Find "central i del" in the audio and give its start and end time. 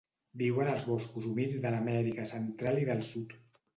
2.33-3.05